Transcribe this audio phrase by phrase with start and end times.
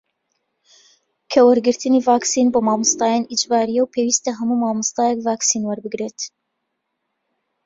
[1.31, 6.19] کە وەرگرتنی ڤاکسین بۆ مامۆستایان ئیجبارییە و پێویستە هەموو مامۆستایەک ڤاکسین وەربگرێت